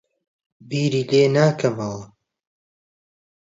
[0.69, 2.03] بیری لێ ناکەمەوە.